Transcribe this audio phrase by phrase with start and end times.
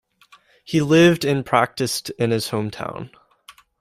[0.65, 3.11] He lived and practised in his hometown.